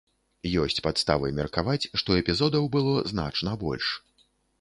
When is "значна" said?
3.13-3.55